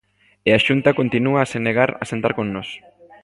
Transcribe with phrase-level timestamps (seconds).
[0.47, 2.69] E a Xunta continúa a se negar a sentar con nós.